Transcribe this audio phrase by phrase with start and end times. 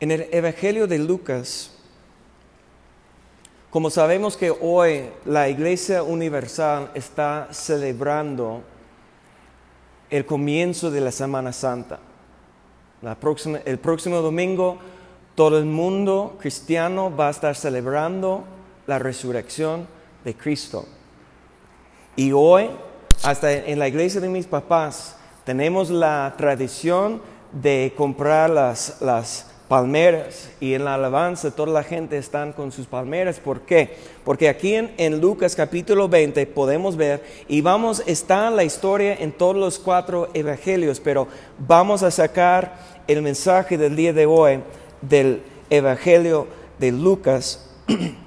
[0.00, 1.70] En el Evangelio de Lucas,
[3.70, 8.62] como sabemos que hoy la Iglesia Universal está celebrando
[10.10, 12.00] el comienzo de la Semana Santa.
[13.64, 14.78] el próximo domingo
[15.34, 18.44] todo el mundo cristiano va a estar celebrando
[18.86, 19.86] la resurrección
[20.24, 20.86] de Cristo.
[22.16, 22.70] Y hoy,
[23.22, 27.20] hasta en la iglesia de mis papás, tenemos la tradición
[27.52, 32.86] de comprar las, las palmeras y en la alabanza toda la gente está con sus
[32.86, 33.40] palmeras.
[33.40, 33.96] ¿Por qué?
[34.24, 39.32] Porque aquí en, en, Lucas capítulo 20 podemos ver y vamos, está la historia en
[39.32, 41.26] todos los cuatro evangelios, pero
[41.58, 44.60] vamos a sacar el mensaje del día de hoy
[45.00, 46.46] del evangelio
[46.78, 47.70] de Lucas.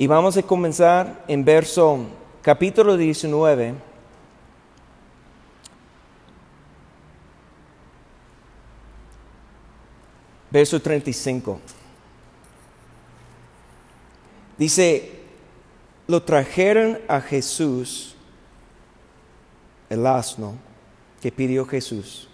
[0.00, 2.06] Y vamos a comenzar en verso
[2.40, 3.74] capítulo 19.
[10.50, 11.60] Verso 35.
[14.56, 15.20] Dice,
[16.06, 18.16] lo trajeron a Jesús,
[19.90, 20.54] el asno
[21.20, 22.26] que pidió Jesús.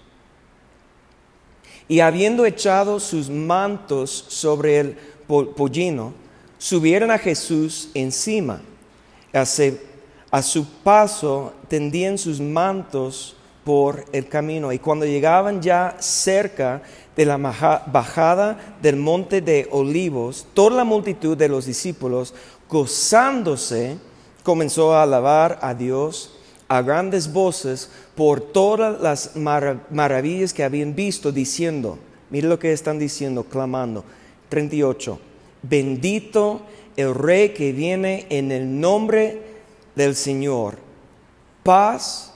[1.89, 6.26] Y habiendo echado sus mantos sobre el pollino,
[6.59, 8.61] subieron a Jesús encima.
[9.33, 14.73] A su paso tendían sus mantos por el camino.
[14.73, 16.83] Y cuando llegaban ya cerca
[17.17, 22.33] de la bajada del monte de olivos, toda la multitud de los discípulos,
[22.69, 23.99] gozándose,
[24.43, 26.33] comenzó a alabar a Dios
[26.69, 29.33] a grandes voces por todas las
[29.91, 31.99] maravillas que habían visto, diciendo,
[32.31, 34.05] mire lo que están diciendo, clamando,
[34.49, 35.19] 38,
[35.69, 36.63] Bendito
[36.97, 39.43] el Rey que viene en el nombre
[39.95, 40.77] del Señor.
[41.63, 42.33] Paz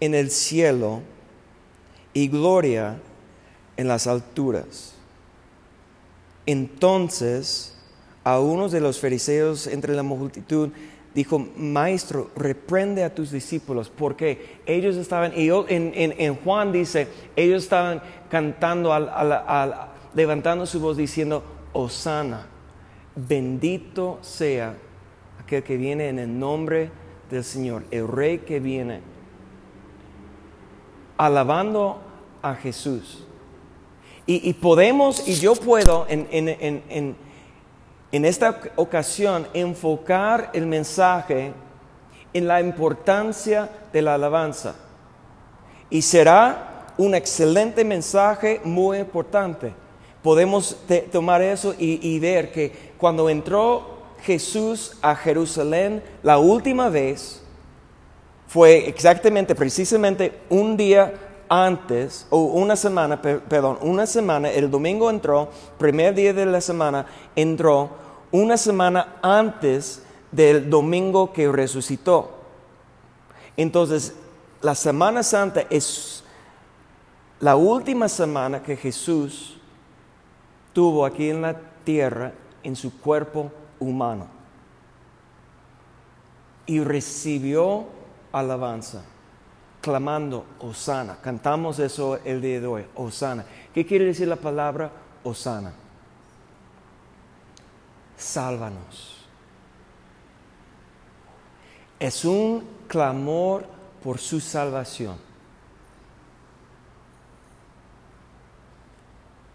[0.00, 1.00] en el cielo
[2.12, 2.98] y gloria
[3.76, 4.94] en las alturas.
[6.46, 7.74] Entonces
[8.24, 10.70] a uno de los fariseos entre la multitud
[11.14, 18.02] dijo, Maestro, reprende a tus discípulos, porque ellos estaban, y en, Juan dice, ellos estaban
[18.30, 18.92] cantando,
[20.14, 22.57] levantando su voz diciendo, Osana
[23.26, 24.74] bendito sea
[25.40, 26.90] aquel que viene en el nombre
[27.30, 29.00] del Señor, el rey que viene,
[31.16, 31.98] alabando
[32.42, 33.24] a Jesús.
[34.30, 36.26] Y, podemos, y yo puedo en,
[38.12, 41.54] en esta ocasión enfocar el mensaje
[42.34, 44.74] en la importancia de la alabanza.
[45.88, 49.72] Y será un excelente mensaje muy importante
[50.28, 50.76] podemos
[51.10, 57.40] tomar eso y, ver que cuando entró Jesús a Jerusalén la última vez,
[58.46, 61.14] fue exactamente, precisamente un día
[61.48, 67.06] antes, o una semana, perdón, una semana, el domingo entró, primer día de la semana,
[67.34, 67.88] entró
[68.30, 72.32] una semana antes del domingo que resucitó.
[73.56, 74.12] Entonces,
[74.60, 76.22] la Semana Santa es
[77.40, 79.57] la última semana que Jesús
[80.78, 83.50] tuvo aquí en la tierra en su cuerpo
[83.80, 84.28] humano
[86.66, 87.84] y recibió
[88.30, 89.02] alabanza,
[89.80, 91.16] clamando Osana.
[91.20, 93.44] Cantamos eso el día de hoy, Osana.
[93.74, 94.92] ¿Qué quiere decir la palabra
[95.24, 95.72] Osana?
[98.16, 99.26] Sálvanos.
[101.98, 103.66] Es un clamor
[104.00, 105.27] por su salvación.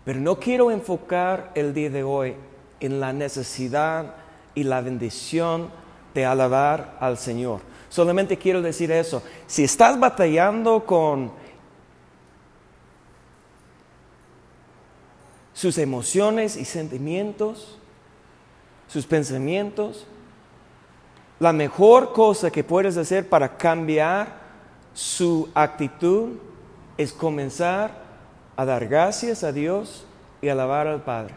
[0.05, 2.35] Pero no quiero enfocar el día de hoy
[2.79, 4.15] en la necesidad
[4.53, 5.69] y la bendición
[6.13, 7.61] de alabar al Señor.
[7.89, 9.23] Solamente quiero decir eso.
[9.47, 11.31] Si estás batallando con
[15.53, 17.77] sus emociones y sentimientos,
[18.87, 20.05] sus pensamientos,
[21.39, 24.41] la mejor cosa que puedes hacer para cambiar
[24.93, 26.31] su actitud
[26.97, 28.02] es comenzar
[28.55, 30.05] a dar gracias a Dios
[30.41, 31.33] y alabar al Padre.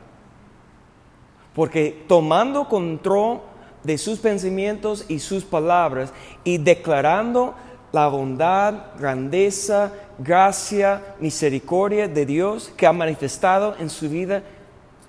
[1.54, 3.40] Porque tomando control
[3.82, 6.12] de sus pensamientos y sus palabras
[6.44, 7.54] y declarando
[7.92, 14.42] la bondad, grandeza, gracia, misericordia de Dios que ha manifestado en su vida,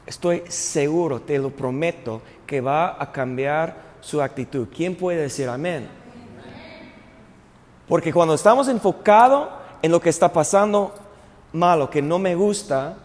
[0.05, 4.67] estoy seguro, te lo prometo, que va a cambiar su actitud.
[4.73, 5.89] ¿Quién puede decir amén?
[7.87, 9.49] Porque cuando estamos enfocados
[9.81, 10.93] en lo que está pasando
[11.53, 12.97] malo, que no me gusta,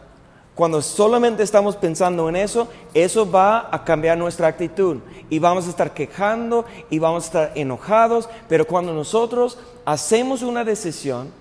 [0.55, 4.99] Cuando solamente estamos pensando en eso, eso va a cambiar nuestra actitud
[5.31, 10.63] y vamos a estar quejando y vamos a estar enojados, pero cuando nosotros hacemos una
[10.63, 11.33] decisión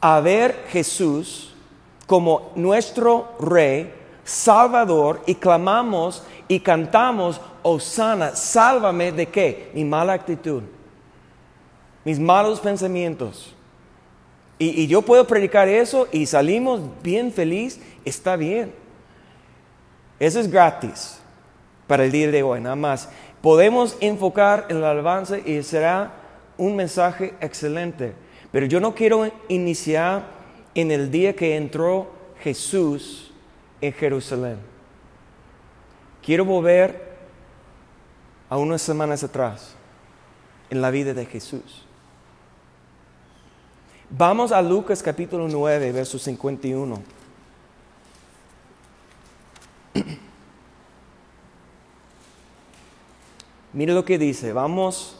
[0.00, 1.54] a ver Jesús
[2.06, 3.92] como nuestro rey,
[4.24, 9.72] salvador y clamamos y cantamos, Osana, sálvame de qué?
[9.74, 10.62] Mi mala actitud,
[12.04, 13.54] mis malos pensamientos.
[14.62, 18.74] Y, yo puedo predicar eso y salimos bien feliz está bien.
[20.18, 21.18] Eso es gratis
[21.86, 23.08] para el día de hoy, nada más.
[23.40, 26.12] Podemos enfocar en el alabanza y será
[26.58, 28.12] un mensaje excelente.
[28.52, 30.24] Pero yo no quiero iniciar
[30.74, 32.10] en el día que entró
[32.42, 33.32] Jesús
[33.80, 34.58] en Jerusalén.
[36.22, 37.16] Quiero volver
[38.50, 39.74] a unas semanas atrás
[40.68, 41.86] en la vida de Jesús.
[44.12, 47.00] Vamos a Lucas capítulo 9, verso 51.
[53.72, 55.16] Mire lo que dice, vamos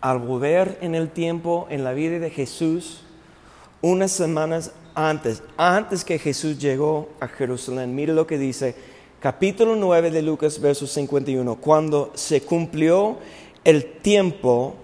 [0.00, 3.02] a volver en el tiempo, en la vida de Jesús,
[3.82, 7.96] unas semanas antes, antes que Jesús llegó a Jerusalén.
[7.96, 8.76] Mire lo que dice,
[9.18, 13.18] capítulo 9 de Lucas, verso 51, cuando se cumplió
[13.64, 14.76] el tiempo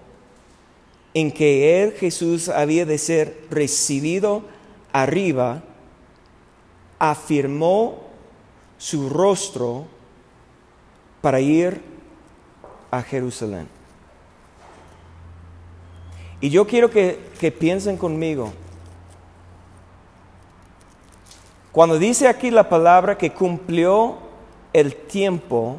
[1.19, 4.43] en que él, Jesús, había de ser recibido
[4.93, 5.63] arriba,
[6.99, 8.03] afirmó
[8.77, 9.87] su rostro
[11.19, 11.81] para ir
[12.91, 13.67] a Jerusalén.
[16.39, 17.17] Y yo quiero que,
[17.59, 18.53] piensen conmigo.
[21.71, 24.19] Cuando dice aquí la palabra que cumplió
[24.71, 25.77] el tiempo,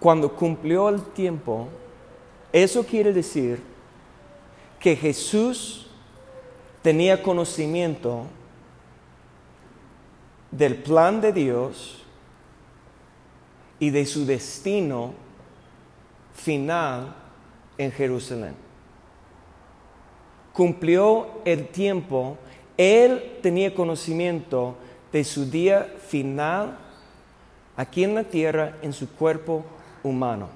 [0.00, 1.68] cuando cumplió el tiempo,
[2.52, 3.62] eso quiere decir
[4.80, 5.86] que Jesús
[6.82, 8.24] tenía conocimiento
[10.50, 12.02] del plan de Dios
[13.78, 15.12] y de su destino
[16.34, 17.14] final
[17.76, 18.54] en Jerusalén.
[20.54, 22.38] Cumplió el tiempo,
[22.78, 24.76] él tenía conocimiento
[25.12, 26.78] de su día final
[27.76, 29.64] aquí en la tierra en su cuerpo
[30.02, 30.48] humano.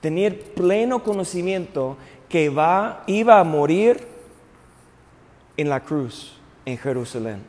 [0.00, 1.96] Tener pleno conocimiento
[2.28, 4.06] que va, iba a morir
[5.56, 7.42] en la cruz en Jerusalén.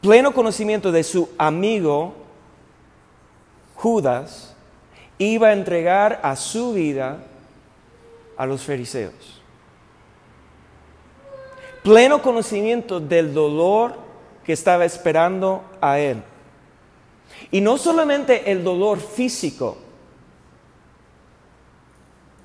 [0.00, 2.14] Pleno conocimiento de su amigo
[3.74, 4.54] Judas
[5.18, 7.24] iba a entregar a su vida
[8.36, 9.42] a los fariseos.
[11.82, 14.07] Pleno conocimiento del dolor
[14.48, 16.22] que estaba esperando a él.
[17.50, 19.76] Y no solamente el dolor físico,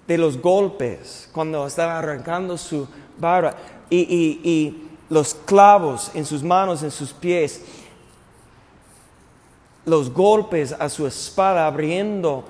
[0.06, 3.56] de los golpes cuando estaba arrancando su barba
[3.90, 7.62] y, los clavos en sus manos, en sus pies,
[9.86, 12.44] los golpes a su espada, abriendo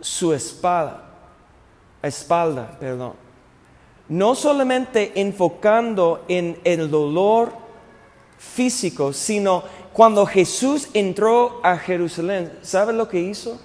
[0.00, 1.02] su espada,
[2.00, 3.14] espalda, perdón.
[4.08, 7.65] No solamente enfocando en el dolor
[8.38, 9.62] físico, sino
[9.92, 13.58] cuando Jesús entró a Jerusalén, ¿sabe lo que hizo?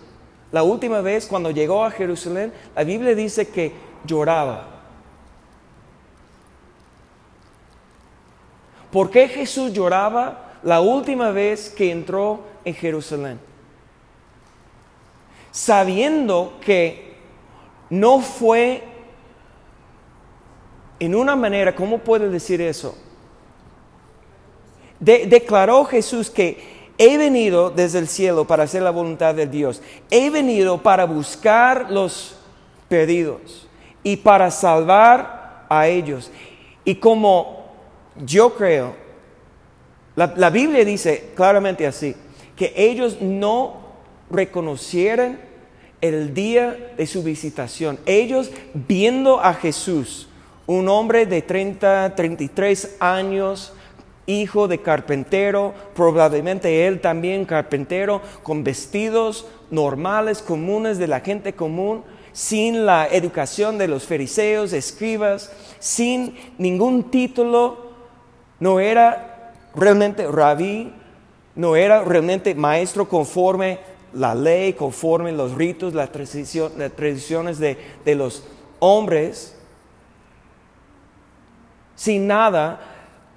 [0.51, 3.73] La última vez cuando llegó a Jerusalén, la Biblia dice que
[4.05, 4.67] lloraba.
[8.91, 13.39] ¿Por qué Jesús lloraba la última vez que entró en Jerusalén?
[15.51, 17.15] Sabiendo que
[17.89, 18.83] no fue
[20.99, 22.97] en una manera, ¿cómo puede decir eso?
[25.01, 29.81] Declaró Jesús que he venido desde el cielo para hacer la voluntad de Dios.
[30.11, 32.35] He venido para buscar los
[32.87, 33.67] perdidos
[34.03, 36.31] y para salvar a ellos.
[36.85, 37.65] Y como
[38.23, 38.95] yo creo,
[40.15, 42.15] la, Biblia dice claramente así,
[42.55, 43.81] que ellos no
[44.29, 45.39] reconocieron
[46.01, 47.97] el día de su visitación.
[48.05, 50.27] Ellos viendo a Jesús,
[50.67, 53.73] un hombre de 30, 33 años,
[54.39, 62.03] hijo de carpintero, probablemente él también carpintero, con vestidos normales, comunes de la gente común,
[62.33, 67.91] sin la educación de los fariseos, escribas, sin ningún título,
[68.59, 70.93] no era realmente rabí,
[71.55, 73.79] no era realmente maestro conforme
[74.13, 78.43] la ley, conforme los ritos, las, tradiciones de, de los
[78.79, 79.55] hombres,
[81.95, 82.79] sin nada,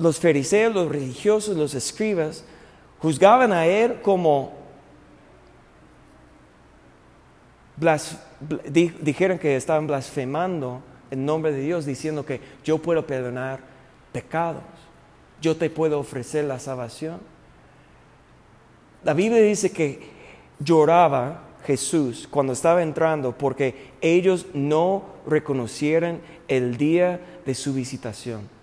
[0.04, 2.44] los fariseos, los religiosos, los escribas,
[3.00, 4.52] juzgaban a él como
[9.00, 10.80] dijeron que estaban blasfemando
[11.10, 13.60] el nombre de Dios diciendo que yo puedo perdonar
[14.12, 14.62] pecados,
[15.40, 17.20] yo te puedo ofrecer la salvación.
[19.02, 20.10] La Biblia dice que
[20.60, 28.53] lloraba Jesús cuando estaba entrando porque ellos no reconocieron el día de su visitación.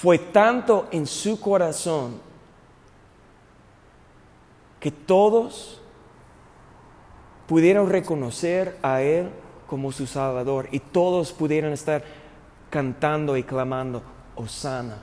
[0.00, 2.20] Fue tanto en su corazón
[4.78, 5.80] que todos
[7.48, 9.28] pudieron reconocer a Él
[9.66, 12.04] como su Salvador y todos pudieron estar
[12.70, 14.00] cantando y clamando,
[14.36, 14.98] Osana,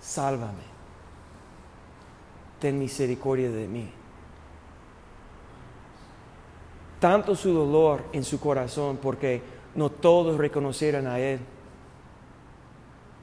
[0.00, 0.64] sálvame,
[2.58, 3.88] ten misericordia de mí.
[6.98, 9.42] Tanto su dolor en su corazón porque
[9.76, 11.38] no todos reconocieron a Él.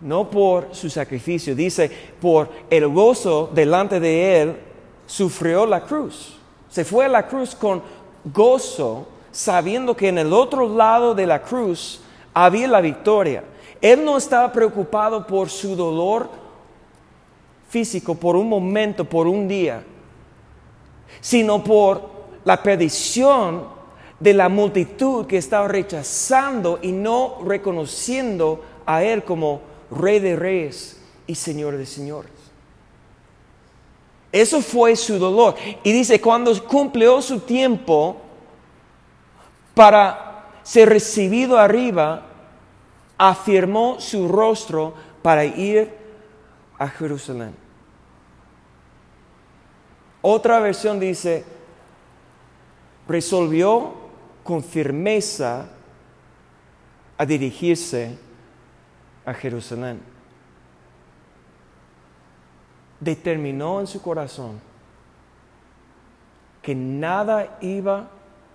[0.01, 4.55] No por su sacrificio, dice, por el gozo delante de Él,
[5.05, 6.37] sufrió la cruz.
[6.69, 7.81] Se fue a la cruz con
[8.25, 12.01] gozo, sabiendo que en el otro lado de la cruz
[12.33, 13.43] había la victoria.
[13.79, 16.29] Él no estaba preocupado por su dolor
[17.67, 19.83] físico por un momento, por un día,
[21.19, 22.01] sino por
[22.43, 23.63] la perdición
[24.19, 29.61] de la multitud que estaba rechazando y no reconociendo a Él como
[29.91, 32.31] Rey de Reyes y Señor de Señores.
[34.31, 35.55] Eso fue su dolor.
[35.83, 38.17] Y dice, cuando cumplió su tiempo
[39.75, 42.25] para ser recibido arriba,
[43.17, 45.93] afirmó su rostro para ir
[46.77, 47.53] a Jerusalén.
[50.21, 51.43] Otra versión dice,
[53.07, 53.93] resolvió
[54.43, 55.67] con firmeza
[57.17, 58.17] a dirigirse
[59.25, 59.99] a Jerusalén
[63.01, 64.61] determinó en su corazón
[66.61, 68.09] que nada iba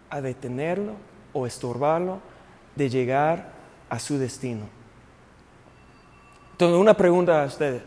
[0.08, 0.92] a detenerlo
[1.32, 2.20] o estorbarlo
[2.76, 3.50] de llegar
[3.90, 4.68] a su destino.
[6.52, 7.82] Entonces, una pregunta a ustedes.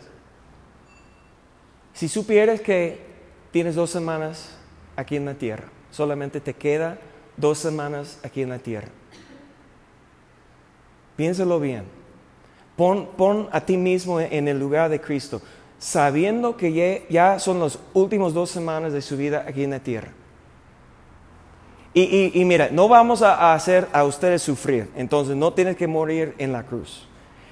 [1.94, 3.08] Si supieras que
[3.52, 4.58] tienes dos semanas
[4.96, 7.00] aquí en la tierra, solamente te queda
[7.38, 8.90] dos semanas aquí en la tierra,
[11.16, 11.99] piénsalo bien.
[12.80, 15.42] Pon, pon a ti mismo en el lugar de Cristo
[15.80, 20.12] sabiendo que ya, son las últimas dos semanas de su vida aquí en la tierra.
[21.94, 26.54] Y, mira, no vamos a, hacer a ustedes sufrir, entonces no tienes que morir en
[26.54, 27.06] la cruz.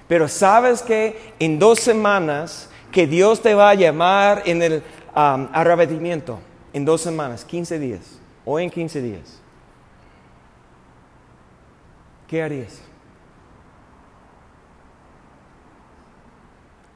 [0.08, 4.74] Pero sabes que en dos semanas que Dios te va a llamar en el
[5.14, 6.40] um, arrebatimiento,
[6.72, 9.42] en dos semanas, 15 días, o en 15 días.
[12.28, 12.87] ¿Qué harías?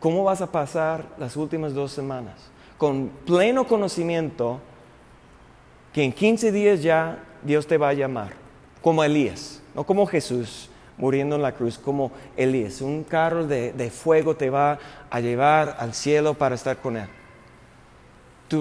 [0.02, 2.34] ¿Cómo vas a pasar las últimas dos semanas?
[2.80, 4.60] Con pleno conocimiento
[5.94, 8.34] que en 15 días ya Dios te va a llamar,
[8.82, 12.82] como Elías, no como Jesús muriendo en la cruz, como Elías.
[12.82, 14.80] Un carro de, fuego te va
[15.12, 17.08] a llevar al cielo para estar con Él.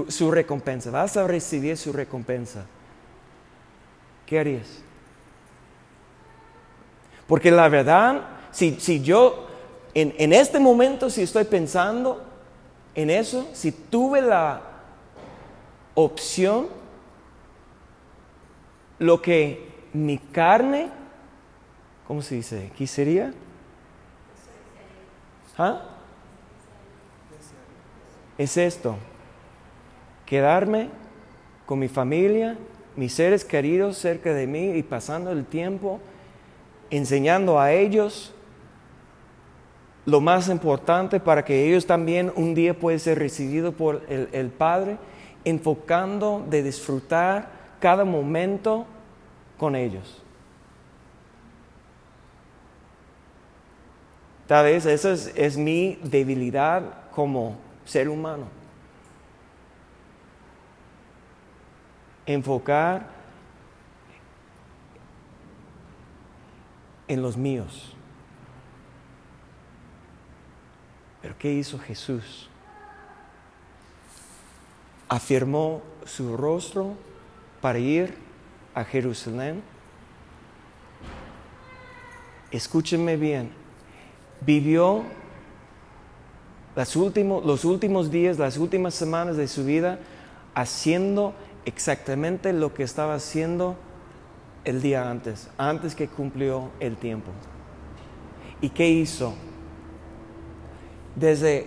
[0.09, 2.67] su recompensa, vas a recibir su recompensa.
[4.27, 4.83] ¿Qué harías?
[7.27, 9.50] Porque la verdad, si, si yo
[9.95, 12.23] en, este momento, si estoy pensando
[12.95, 14.63] en eso, si tuve la
[15.95, 16.69] opción,
[18.99, 20.89] lo que mi carne,
[22.07, 22.71] ¿cómo se dice?
[22.77, 23.33] ¿Quisiera?
[25.59, 25.83] ¿Ah?
[28.39, 28.97] Es esto,
[30.25, 30.89] quedarme
[31.67, 32.57] con mi familia,
[32.97, 36.01] mis seres queridos cerca de mí y pasando el tiempo
[36.91, 38.35] enseñando a ellos
[40.07, 44.97] lo más importante para que ellos también un día puedan ser recibidos por el, Padre,
[45.45, 48.87] enfocando de disfrutar cada momento
[49.59, 50.23] con ellos.
[54.47, 56.83] Tal vez esa es, es mi debilidad
[57.15, 58.47] como ser humano.
[62.27, 63.07] Enfocar
[67.07, 67.95] en los míos.
[71.23, 72.49] Pero ¿qué hizo Jesús?
[75.09, 76.95] Afirmó su rostro
[77.61, 78.15] para ir
[78.75, 79.63] a Jerusalén.
[82.51, 83.51] Escúchenme bien,
[84.41, 85.05] vivió
[86.75, 89.99] los últimos días, las últimas semanas de su vida
[90.55, 91.35] haciendo
[91.65, 93.77] exactamente lo que estaba haciendo
[94.65, 97.31] el día antes, antes que cumplió el tiempo.
[98.61, 99.35] ¿Y qué hizo?
[101.21, 101.67] Desde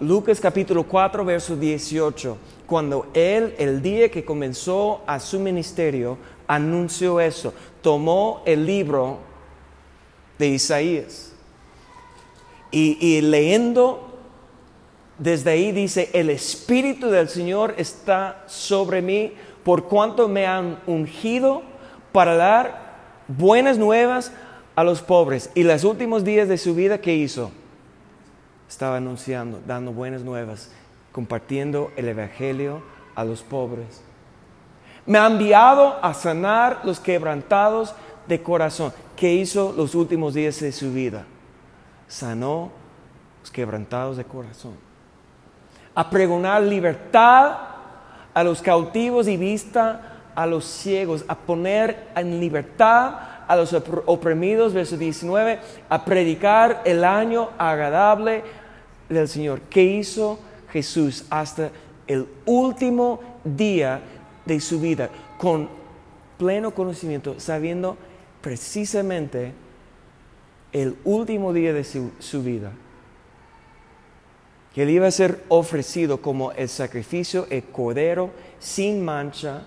[0.00, 2.38] Lucas capítulo 4, verso 18.
[2.66, 6.16] cuando él, el día que comenzó a su ministerio,
[6.48, 7.52] anunció eso.
[7.82, 9.18] Tomó el libro
[10.38, 11.32] de Isaías
[12.72, 14.18] y, y leyendo
[15.18, 21.62] desde ahí dice, el Espíritu del Señor está sobre mí por cuanto me han ungido
[22.12, 22.96] para dar
[23.28, 24.32] buenas nuevas
[24.74, 25.50] a los pobres.
[25.54, 27.50] Y los últimos días de su vida, ¿qué hizo?
[28.68, 30.70] Estaba anunciando, dando buenas nuevas,
[31.12, 32.82] compartiendo el Evangelio
[33.14, 34.02] a los pobres.
[35.06, 37.94] Me ha enviado a sanar los quebrantados
[38.26, 38.92] de corazón.
[39.16, 41.24] ¿Qué hizo los últimos días de su vida?
[42.08, 42.70] Sanó
[43.40, 44.74] los quebrantados de corazón.
[45.94, 47.56] A pregonar libertad
[48.34, 53.14] a los cautivos y vista a los ciegos, a poner en libertad
[53.46, 53.72] a los
[54.06, 58.42] oprimidos, verso 19, a predicar el año agradable
[59.08, 59.60] del Señor.
[59.70, 60.38] ¿Qué hizo
[60.72, 61.70] Jesús hasta
[62.06, 64.00] el último día
[64.44, 65.10] de su vida?
[65.38, 65.68] Con
[66.38, 67.96] pleno conocimiento, sabiendo
[68.40, 69.52] precisamente
[70.72, 72.72] el último día de su, su vida
[74.76, 79.62] que él iba a ser ofrecido como el sacrificio, el cordero sin mancha,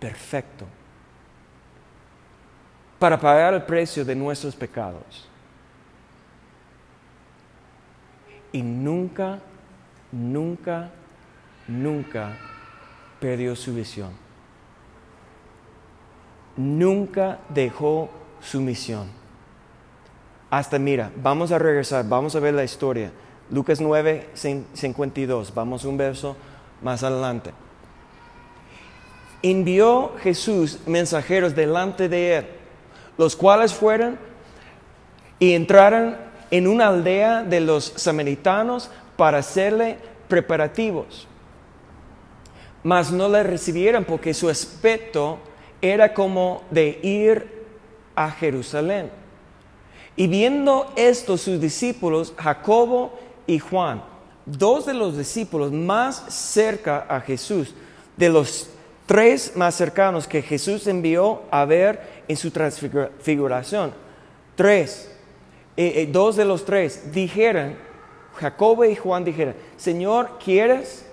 [0.00, 0.66] perfecto,
[3.00, 5.28] para pagar el precio de nuestros pecados.
[8.52, 9.40] Y nunca,
[10.12, 10.90] nunca,
[11.66, 12.38] nunca
[13.18, 14.10] perdió su visión.
[16.56, 18.08] Nunca dejó
[18.40, 19.08] su misión.
[20.48, 23.10] Hasta mira, vamos a regresar, vamos a ver la historia
[23.50, 25.54] Lucas 9, 52.
[25.54, 26.36] Vamos un verso
[26.82, 27.50] más adelante.
[29.42, 32.46] Envió Jesús mensajeros delante de él,
[33.20, 34.18] los cuales fueron
[35.38, 36.16] y entraron
[36.50, 41.28] en una aldea de los samaritanos para hacerle preparativos.
[42.82, 45.38] Mas no le recibieron porque su aspecto
[45.82, 47.66] era como de ir
[48.14, 49.10] a Jerusalén.
[50.16, 54.02] Y viendo esto sus discípulos, Jacobo y Juan,
[54.46, 57.74] dos de los discípulos más cerca a Jesús,
[58.16, 58.70] de los
[59.10, 63.92] tres más cercanos que Jesús envió a ver en su transfiguración.
[64.54, 65.10] Tres,
[65.76, 67.74] eh, eh, dos de los tres dijeron,
[68.36, 71.04] Jacobo y Juan dijeron, Señor, ¿quieres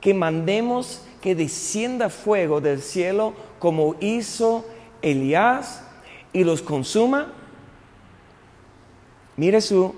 [0.00, 4.64] que mandemos que descienda fuego del cielo como hizo
[5.02, 5.82] Elías
[6.32, 7.32] y los consuma?
[9.36, 9.92] Mire su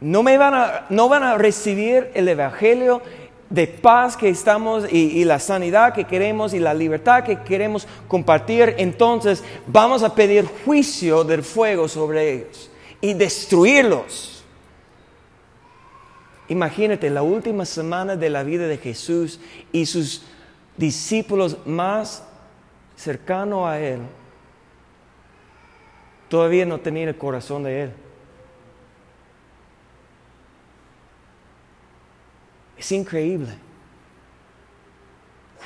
[0.00, 3.02] no, me van a, no van a recibir el Evangelio
[3.50, 8.74] de paz que estamos y, la sanidad que queremos y la libertad que queremos compartir,
[8.78, 14.44] entonces vamos a pedir juicio del fuego sobre ellos y destruirlos.
[16.48, 19.40] Imagínate la última semana de la vida de Jesús
[19.72, 20.22] y sus
[20.76, 22.22] discípulos más
[22.96, 24.00] cercanos a Él
[26.28, 27.92] todavía no tenían el corazón de Él.
[32.78, 33.52] Es increíble.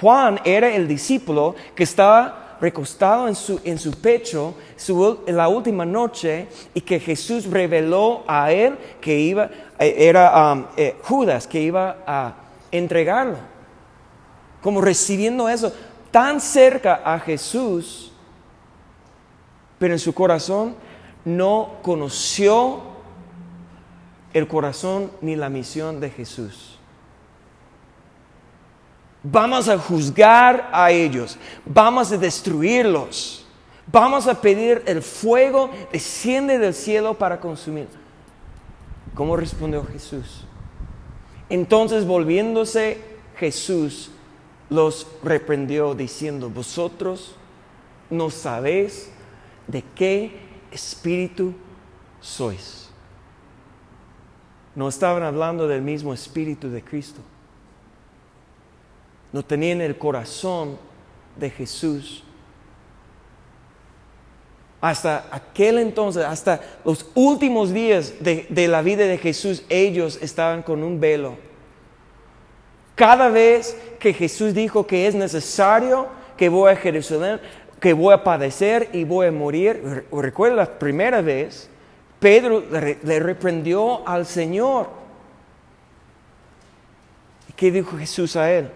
[0.00, 4.54] Juan era el discípulo que estaba recostado en su, en su pecho
[5.26, 10.66] en la última noche y que Jesús reveló a él que iba, eh, era um,
[10.76, 12.34] eh, Judas que iba a
[12.70, 13.36] entregarlo.
[14.62, 15.72] Como recibiendo eso
[16.12, 18.12] tan cerca a Jesús,
[19.78, 20.76] pero en su corazón
[21.24, 22.80] no conoció
[24.32, 26.71] el corazón ni la misión de Jesús.
[29.24, 33.46] Vamos a juzgar a ellos, vamos a destruirlos,
[33.86, 37.86] vamos a pedir el fuego, desciende del cielo para consumir.
[39.14, 40.44] ¿Cómo respondió Jesús?
[41.48, 43.00] Entonces volviéndose
[43.36, 44.10] Jesús
[44.68, 47.36] los reprendió diciendo, vosotros
[48.10, 49.08] no sabéis
[49.68, 50.40] de qué
[50.72, 51.54] espíritu
[52.20, 52.90] sois.
[54.74, 57.20] No estaban hablando del mismo espíritu de Cristo
[59.32, 60.78] no tenían el corazón
[61.36, 62.22] de Jesús.
[64.80, 70.82] Hasta aquel entonces, hasta los últimos días de, la vida de Jesús, ellos estaban con
[70.82, 71.36] un velo.
[72.94, 77.40] Cada vez que Jesús dijo que es necesario que voy a Jerusalén,
[77.80, 81.70] que voy a padecer y voy a morir, recuerda la primera vez,
[82.18, 84.88] Pedro le reprendió al Señor.
[87.56, 88.70] ¿Qué dijo Jesús a él?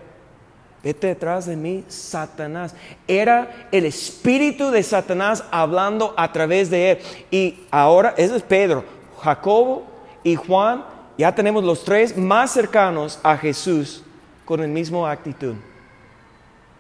[0.87, 2.73] Vete detrás de mí, Satanás.
[3.09, 6.99] Era el espíritu de Satanás hablando a través de él.
[7.29, 8.85] Y ahora, ese es Pedro,
[9.21, 9.85] Jacobo
[10.23, 10.85] y Juan
[11.19, 14.05] Ya tenemos los tres más cercanos a Jesús
[14.45, 15.57] con la misma actitud.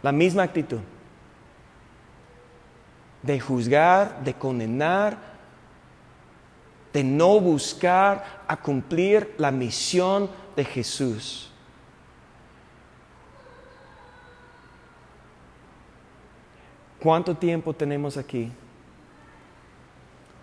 [0.04, 0.78] La misma actitud.
[3.22, 5.18] De juzgar, de condenar,
[6.92, 11.50] de no buscar a cumplir la misión de Jesús.
[17.06, 18.50] ¿Cuánto tiempo tenemos aquí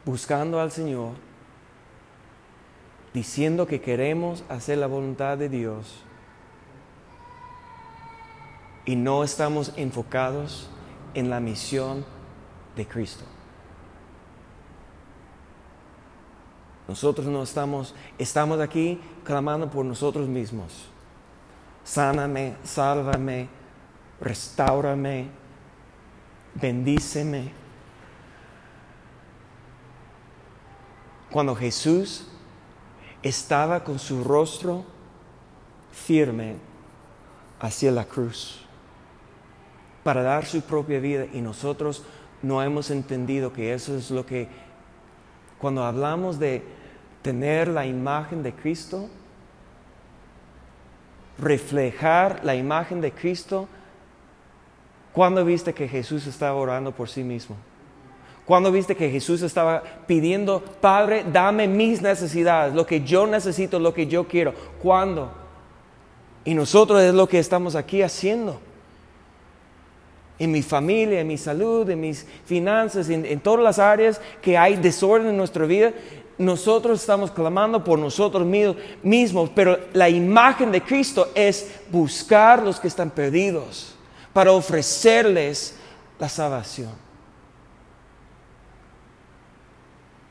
[0.06, 1.12] buscando al Señor,
[3.14, 6.06] diciendo que queremos hacer la voluntad de Dios
[8.86, 10.70] y no estamos enfocados
[11.14, 12.06] en la misión
[12.78, 13.26] de Cristo?
[16.88, 20.88] Nosotros no estamos, estamos aquí clamando por nosotros mismos.
[21.84, 23.50] Sáname, sálvame,
[24.22, 25.43] restaurame,
[26.56, 27.52] bendíceme.
[31.32, 32.28] Cuando Jesús
[33.24, 34.86] estaba con su rostro
[35.92, 36.56] firme
[37.60, 38.66] hacia la cruz
[40.04, 42.04] para dar su propia vida y nosotros
[42.42, 44.50] no hemos entendido que eso es lo que,
[45.60, 46.62] cuando hablamos de
[47.22, 49.10] tener la imagen de Cristo,
[51.40, 53.70] reflejar la imagen de Cristo,
[55.14, 57.56] ¿Cuándo viste que Jesús estaba orando por sí mismo?
[58.46, 63.94] ¿Cuándo viste que Jesús estaba pidiendo, Padre, dame mis necesidades, lo que yo necesito, lo
[63.94, 64.54] que yo quiero?
[64.82, 65.32] ¿Cuándo?
[66.44, 68.60] Y nosotros es lo que estamos aquí haciendo.
[70.40, 74.76] En mi familia, en mi salud, en mis finanzas, en, todas las áreas que hay
[74.76, 75.94] desorden en nuestra vida,
[76.38, 78.46] nosotros estamos clamando por nosotros
[79.04, 83.94] mismos, pero la imagen de Cristo es buscar los que están perdidos
[84.34, 85.76] para ofrecerles
[86.20, 86.92] la salvación.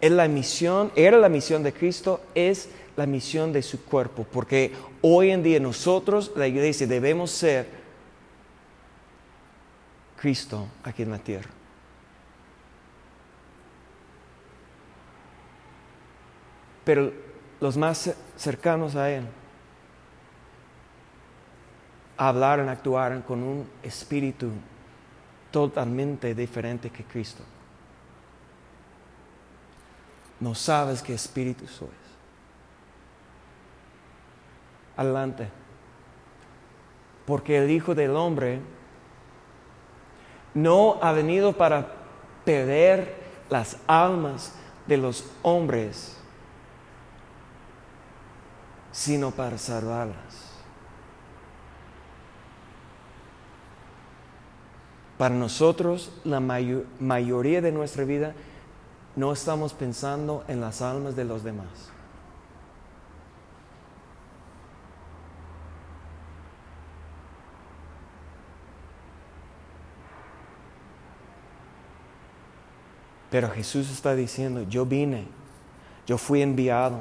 [0.00, 4.72] Es la misión, era la misión de Cristo, es la misión de su cuerpo, porque
[5.00, 7.68] hoy en día nosotros, la iglesia, debemos ser
[10.16, 11.50] Cristo aquí en la tierra.
[16.84, 17.12] Pero
[17.60, 19.24] los más cercanos a Él
[22.16, 24.50] hablaran, actuaran con un espíritu
[25.50, 27.42] totalmente diferente que Cristo.
[30.40, 31.90] No sabes qué espíritu sois.
[34.96, 35.48] Adelante.
[37.26, 38.60] Porque el Hijo del Hombre
[40.54, 41.86] no ha venido para
[42.44, 43.14] perder
[43.48, 44.54] las almas
[44.86, 46.16] de los hombres,
[48.90, 50.41] sino para salvarlas.
[55.22, 58.34] Para nosotros, la mayoría de nuestra vida,
[59.14, 61.92] no estamos pensando en las almas de los demás.
[73.30, 75.28] Pero Jesús está diciendo, yo vine,
[76.04, 76.98] yo fui enviado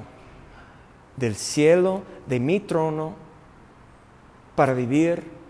[1.18, 3.16] del cielo, de mi trono,
[4.56, 5.40] para vivir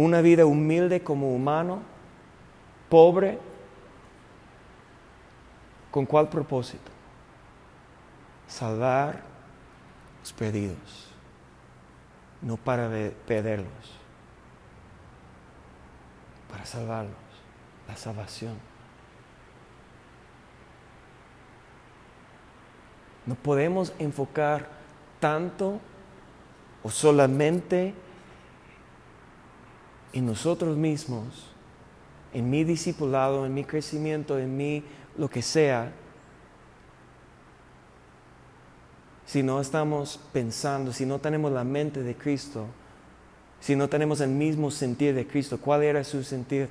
[0.00, 1.82] una vida humilde como humano,
[2.88, 3.38] pobre,
[5.90, 6.90] ¿con cuál propósito?
[8.46, 9.20] Salvar
[10.20, 11.08] los perdidos,
[12.42, 12.88] no para
[13.26, 13.68] perderlos,
[16.50, 17.14] para salvarlos,
[17.86, 18.54] la salvación.
[23.26, 24.68] No podemos enfocar
[25.20, 25.78] tanto
[26.82, 27.94] o solamente
[30.12, 31.50] en nosotros mismos,
[32.32, 34.84] en mi discipulado, en mi crecimiento, en mi
[35.16, 35.92] lo que sea,
[39.26, 42.66] si no estamos pensando, si no tenemos la mente de Cristo,
[43.60, 46.68] si no tenemos el mismo sentir de Cristo, ¿cuál era su sentir?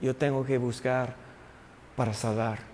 [0.00, 1.14] Yo tengo que buscar
[1.96, 2.71] para salvar.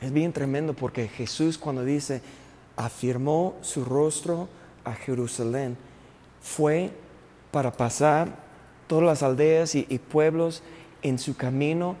[0.00, 2.22] Es bien tremendo porque Jesús cuando dice,
[2.76, 4.48] afirmó su rostro
[4.84, 5.76] a Jerusalén,
[6.40, 6.90] fue
[7.50, 8.28] para pasar
[8.86, 10.62] todas las aldeas y, pueblos
[11.02, 11.96] en su camino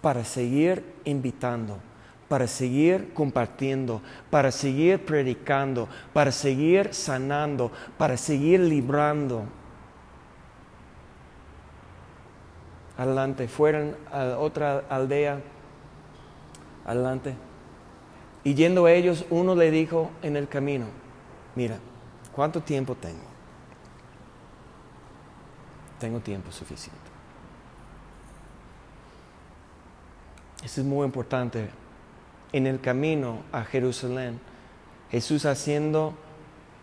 [0.00, 1.78] para seguir invitando,
[2.28, 9.44] para seguir compartiendo, para seguir predicando, para seguir sanando, para seguir librando.
[12.96, 15.40] Adelante, fueron a otra aldea
[16.86, 17.34] adelante.
[18.44, 20.86] Y yendo a ellos, uno le dijo en el camino,
[21.56, 21.78] mira,
[22.32, 23.24] ¿cuánto tiempo tengo?
[25.98, 27.00] Tengo tiempo suficiente.
[30.62, 31.68] Eso es muy importante.
[32.52, 34.40] En el camino a Jerusalén,
[35.10, 36.14] Jesús haciendo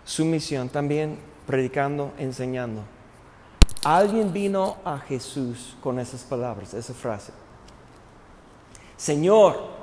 [0.04, 2.84] su misión, también predicando, enseñando.
[3.84, 7.32] Alguien vino a Jesús con esas palabras, esa frase.
[8.98, 9.83] Señor,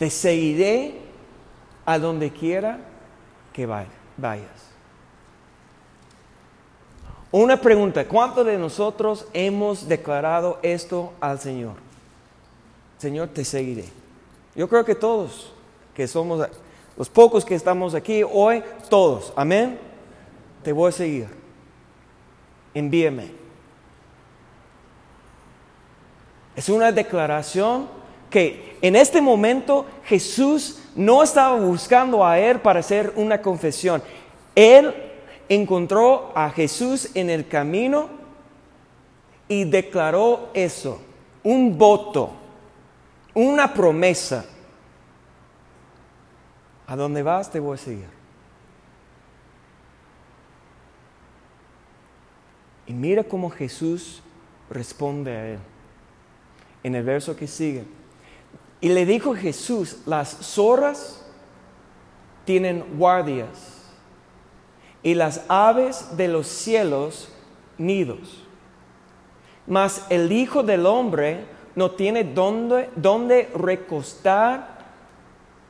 [0.00, 0.94] te seguiré
[1.84, 2.78] a donde quiera
[3.52, 3.90] que vayas.
[7.30, 11.74] Una pregunta, ¿cuántos de nosotros hemos declarado esto al Señor?
[12.96, 13.84] Señor, te seguiré.
[14.54, 15.52] Yo creo que todos
[15.94, 16.48] que somos,
[16.96, 19.78] los pocos que estamos aquí hoy, todos, amén,
[20.62, 21.28] te voy a seguir.
[22.72, 23.32] Envíeme.
[26.56, 27.99] Es una declaración
[28.30, 34.02] que en este momento Jesús no estaba buscando a Él para hacer una confesión.
[34.54, 34.94] Él
[35.48, 38.08] encontró a Jesús en el camino
[39.48, 41.02] y declaró eso,
[41.42, 42.30] un voto,
[43.34, 44.46] una promesa.
[46.86, 48.20] A dónde vas te voy a seguir.
[52.86, 54.22] Y mira cómo Jesús
[54.68, 55.58] responde a él.
[56.82, 57.84] En el verso que sigue.
[58.80, 61.24] Y le dijo Jesús, las zorras
[62.44, 63.80] tienen guardias
[65.02, 67.30] y las aves de los cielos
[67.78, 68.42] nidos.
[69.66, 74.78] Mas el Hijo del Hombre no tiene dónde, dónde recostar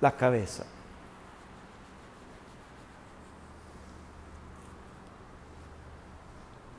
[0.01, 0.64] la cabeza.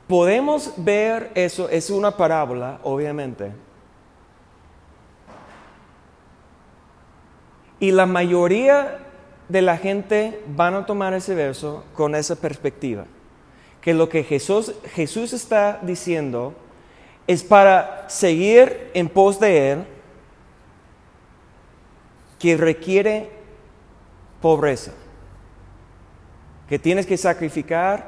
[0.08, 3.52] Podemos ver eso, es una parábola, obviamente.
[7.82, 9.00] Y la mayoría
[9.48, 13.06] de la gente van a tomar ese verso con esa perspectiva.
[13.80, 16.54] Que lo que Jesús, Jesús está diciendo
[17.26, 19.84] es para seguir en pos de Él,
[22.38, 23.30] que requiere
[24.40, 24.92] pobreza,
[26.68, 28.06] que tienes que sacrificar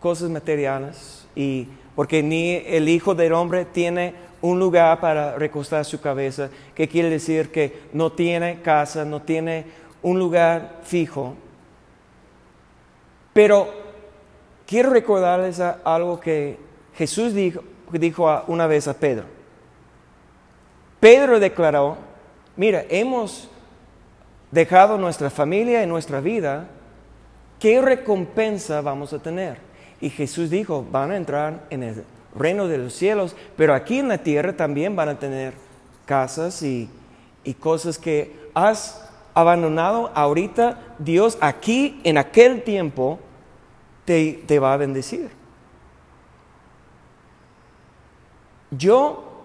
[0.00, 6.00] cosas materiales y porque ni el Hijo del Hombre tiene un lugar para recostar su
[6.00, 9.66] cabeza, que quiere decir que no tiene casa, no tiene
[10.02, 11.34] un lugar fijo.
[13.32, 13.68] Pero
[14.66, 16.58] quiero recordarles algo que
[16.94, 19.24] Jesús dijo, dijo una vez a Pedro.
[21.00, 21.96] Pedro declaró,
[22.56, 23.48] mira, hemos
[24.50, 26.68] dejado nuestra familia y nuestra vida,
[27.60, 29.58] ¿qué recompensa vamos a tener?
[30.00, 34.08] Y Jesús dijo, van a entrar en el reino de los cielos, pero aquí en
[34.08, 35.54] la tierra también van a tener
[36.04, 36.88] casas y,
[37.44, 43.20] y cosas que has abandonado, ahorita Dios aquí en aquel tiempo
[44.04, 45.30] te, te va a bendecir.
[48.70, 49.44] Yo,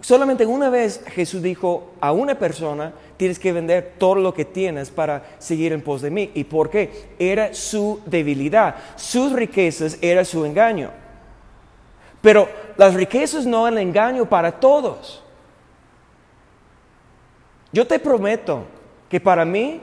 [0.00, 4.90] solamente una vez Jesús dijo a una persona, tienes que vender todo lo que tienes
[4.90, 6.30] para seguir en pos de mí.
[6.34, 7.10] ¿Y por qué?
[7.18, 8.76] Era su debilidad.
[8.96, 10.90] Sus riquezas era su engaño.
[12.24, 15.22] Pero las riquezas no eran engaño para todos.
[17.70, 18.64] Yo te prometo
[19.10, 19.82] que para mí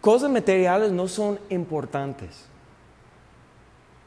[0.00, 2.46] cosas materiales no son importantes.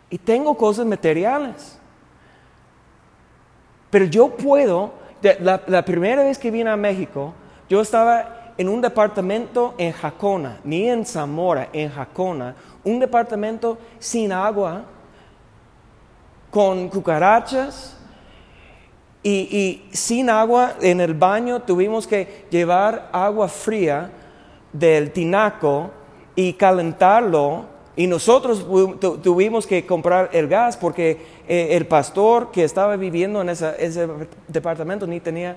[0.09, 1.77] Y tengo cosas materiales.
[3.91, 7.35] Pero yo puedo, la, primera vez que vine a México,
[7.69, 14.31] yo estaba en un departamento en Jacona, ni en Zamora, en Jacona, un departamento sin
[14.31, 14.85] agua,
[16.53, 17.97] con cucarachas,
[19.23, 24.11] y, sin agua en el baño tuvimos que llevar agua fría
[24.73, 25.91] del tinaco
[26.35, 27.65] y calentarlo.
[27.95, 28.65] Y nosotros
[29.21, 34.07] tuvimos que comprar el gas porque eh, el pastor que estaba viviendo en ese
[34.47, 35.55] departamento ni tenía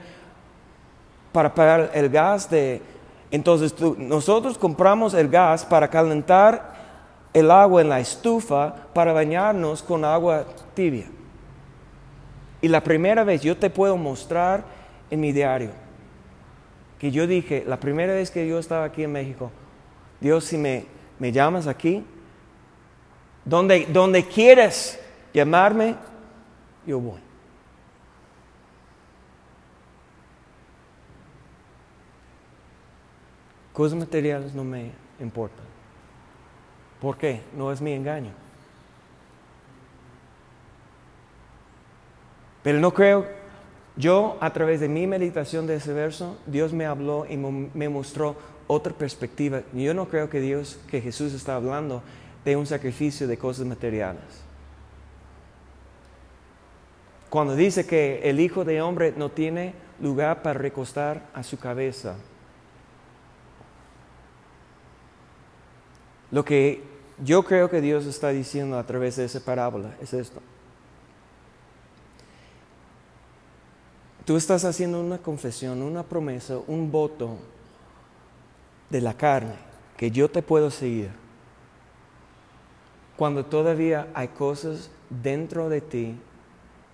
[1.32, 2.80] para pagar el gas de...
[3.30, 6.75] Entonces nosotros compramos el gas para calentar
[7.36, 11.04] el agua en la estufa para bañarnos con agua tibia.
[12.62, 14.64] Y la primera vez yo te puedo mostrar
[15.10, 15.70] en mi diario
[16.98, 19.50] que yo dije, la primera vez que yo estaba aquí en México,
[20.18, 20.86] Dios, si me,
[21.18, 22.02] me llamas aquí,
[23.44, 24.98] donde, donde quieres
[25.34, 25.94] llamarme,
[26.86, 27.20] yo voy.
[33.74, 35.65] Cosas materiales no me importan.
[37.06, 37.40] ¿Por qué?
[37.56, 38.32] No es mi engaño.
[42.64, 43.24] Pero no creo,
[43.94, 48.34] yo a través de mi meditación de ese verso, Dios me habló y me mostró
[48.66, 49.62] otra perspectiva.
[49.72, 52.02] Yo no creo que Dios, que Jesús está hablando
[52.44, 54.42] de un sacrificio de cosas materiales.
[57.30, 62.16] cuando dice que el Hijo de Hombre no tiene lugar para recostar a su cabeza.
[66.32, 70.40] Lo que yo creo que Dios está diciendo a través de esa parábola es esto.
[74.24, 77.38] Tú estás haciendo una confesión, una promesa, un voto
[78.90, 79.54] de la carne,
[79.96, 81.10] que yo te puedo seguir,
[83.16, 86.20] cuando todavía hay cosas dentro de ti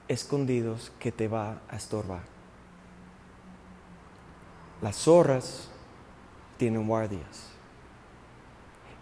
[0.08, 2.22] escondidos que te va a estorbar.
[4.82, 5.70] Las zorras
[6.58, 7.51] tienen guardias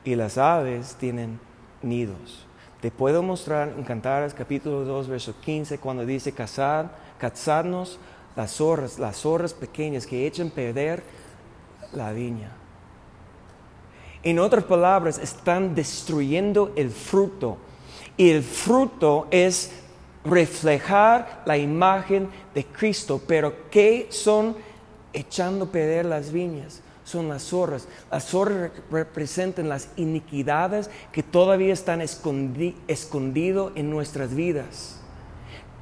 [0.04, 1.40] y las aves tienen
[1.82, 2.46] nidos.
[2.80, 7.98] Te puedo mostrar en Cantares capítulo 2, verso 15, cuando dice cazar, cazarnos
[8.36, 11.02] las zorras, las zorras pequeñas que echan perder
[11.92, 12.52] la viña.
[14.22, 17.58] En otras palabras, están destruyendo el fruto.
[18.16, 19.72] Y el fruto es
[20.24, 23.20] reflejar la imagen de Cristo.
[23.26, 24.56] Pero ¿qué son
[25.12, 26.82] echando perder las viñas?
[27.10, 27.88] Son las zorras.
[28.08, 35.00] Las zorras representan las iniquidades que todavía están escondidas en nuestras vidas.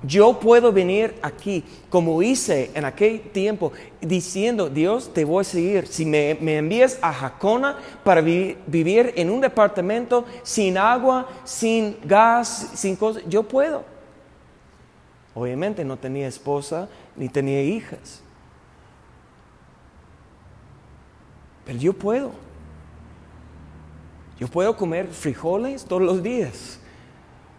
[0.03, 5.87] Yo puedo venir aquí, como hice en aquel tiempo, diciendo, Dios, te voy a seguir.
[5.87, 12.97] Si me, envías a Jacona para vivir en un departamento sin agua, sin gas, sin
[12.97, 13.85] cosas, yo puedo.
[15.35, 18.23] Obviamente no tenía esposa ni tenía hijas.
[21.69, 22.33] Pero yo puedo.
[24.41, 26.81] Yo puedo comer frijoles todos los días.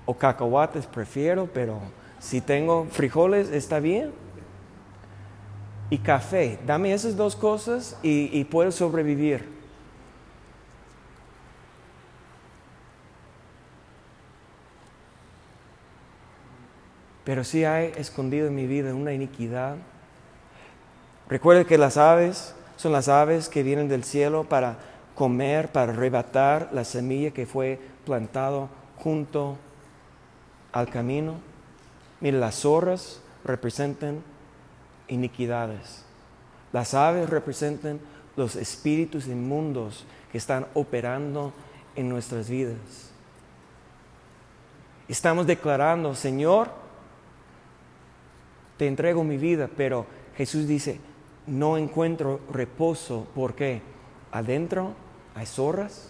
[0.07, 1.79] O cacahuates prefiero, pero
[2.17, 4.11] si tengo frijoles, está bien.
[5.91, 6.57] Y café.
[6.65, 9.47] Dame esas dos cosas y, y puedo sobrevivir.
[17.25, 19.75] Pero si hay escondido en mi vida una iniquidad.
[21.27, 24.77] Recuerde que las aves son las aves que vienen del cielo para
[25.13, 29.57] comer, para arrebatar la semilla que fue plantado junto
[30.71, 31.41] al camino.
[32.21, 34.23] Mire, las zorras representan
[35.09, 36.05] iniquidades.
[36.71, 37.99] Las aves representan
[38.37, 41.51] los espíritus inmundos que están operando
[41.97, 43.11] en nuestras vidas.
[45.09, 46.69] Estamos declarando, Señor,
[48.77, 50.05] te entrego mi vida, pero
[50.37, 51.01] Jesús dice,
[51.47, 53.81] no encuentro reposo porque
[54.31, 54.93] adentro
[55.35, 56.09] hay zorras,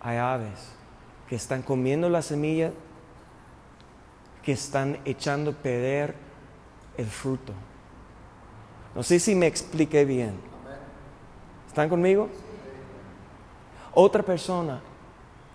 [0.00, 0.72] hay aves
[1.28, 2.72] que están comiendo la semilla
[4.42, 6.14] que están echando perder
[6.96, 7.52] el fruto.
[8.94, 10.34] No sé si me expliqué bien.
[11.68, 12.28] ¿Están conmigo?
[13.94, 14.80] Otra persona,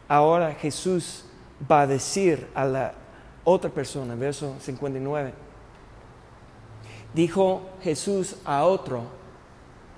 [0.07, 1.25] ahora Jesús
[1.69, 2.93] va a decir a la
[3.43, 5.33] otra persona, verso 59,
[7.13, 9.03] dijo Jesús a otro,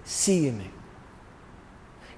[0.04, 0.66] sígueme.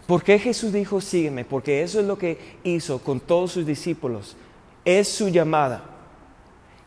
[0.07, 1.45] ¿Por qué Jesús dijo sígueme?
[1.45, 4.35] Porque eso es lo que hizo con todos sus discípulos.
[4.83, 5.91] Es su llamada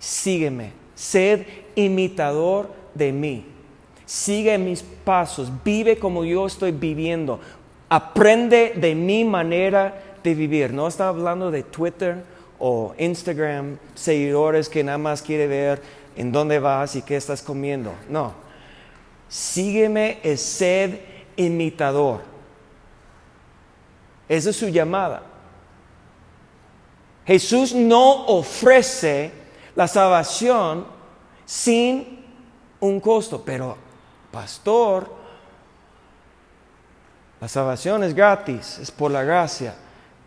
[0.05, 3.47] sígueme, sed imitador de mí,
[4.05, 7.41] sigue mis pasos, vive como yo estoy viviendo,
[7.89, 10.75] aprende de mi manera de vivir.
[10.75, 12.23] No está hablando de Twitter
[12.59, 15.81] o Instagram, seguidores que nada más quiere ver
[16.17, 17.95] en dónde vas y qué estás comiendo.
[18.09, 18.33] No,
[19.29, 21.01] sígueme es sed
[21.37, 22.23] imitador.
[24.29, 25.23] Esa es su llamada.
[27.27, 29.33] Jesús no ofrece
[29.75, 30.87] la salvación
[31.45, 32.25] sin
[32.81, 33.43] un costo.
[33.45, 33.77] Pero,
[34.31, 35.11] pastor,
[37.41, 39.75] la salvación es gratis, es por la gracia,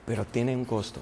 [0.06, 1.02] pero tiene un costo.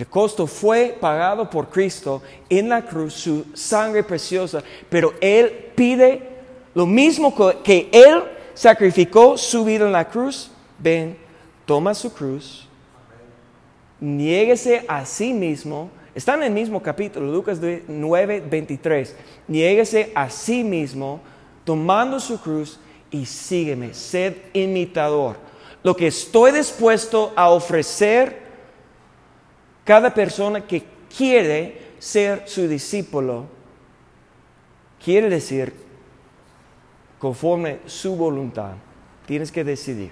[0.00, 6.26] El costo fue pagado por Cristo en la cruz, su sangre preciosa, pero Él pide
[6.72, 8.22] lo mismo que Él
[8.54, 10.50] sacrificó su vida en la cruz.
[10.78, 11.18] Ven,
[11.66, 12.66] toma su cruz,
[14.00, 19.14] niéguese a sí mismo, Está en el mismo capítulo, Lucas 9, 23.
[19.48, 21.20] Niéguese a sí mismo,
[21.62, 23.92] tomando su cruz y sígueme.
[23.92, 25.36] Sed imitador.
[25.82, 28.49] Lo que estoy dispuesto a ofrecer
[29.84, 33.46] cada persona que quiere ser su discípulo,
[35.02, 35.72] quiere decir
[37.18, 38.72] conforme su voluntad.
[39.26, 40.10] Tienes que decidir.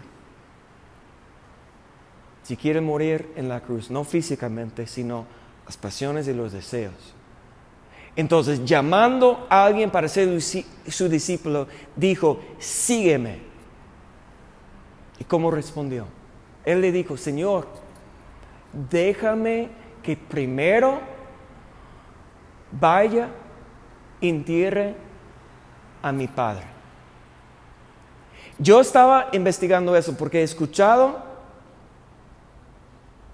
[2.43, 5.27] Si quiere morir en la cruz, no físicamente, sino
[5.67, 7.15] las pasiones y los deseos.
[8.17, 13.39] Entonces, llamando a alguien para ser su discípulo, dijo, sígueme.
[15.19, 16.07] ¿Y cómo respondió?
[16.65, 17.69] Él le dijo, Señor,
[18.73, 19.69] déjame
[20.03, 21.01] que primero
[22.73, 23.29] vaya,
[24.21, 24.95] entierre
[26.03, 26.65] a mi padre.
[28.59, 31.23] Yo estaba investigando eso porque he escuchado,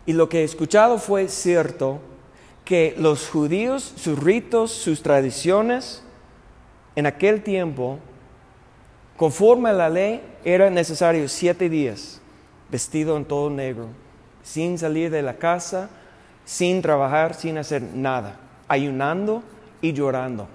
[0.07, 2.01] y lo que he escuchado fue cierto,
[2.65, 6.03] que los judíos, sus ritos, sus tradiciones,
[6.97, 7.99] en aquel tiempo,
[9.17, 12.21] conforme a la ley, era necesario siete días
[12.71, 13.89] vestido en todo negro,
[14.45, 15.89] sin salir de la casa,
[16.45, 18.37] sin trabajar, sin hacer nada,
[18.69, 19.43] ayunando
[19.81, 20.47] y llorando.